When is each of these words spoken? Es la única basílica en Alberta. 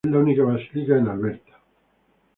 Es 0.03 0.09
la 0.11 0.17
única 0.17 0.41
basílica 0.43 0.97
en 0.97 1.07
Alberta. 1.09 1.51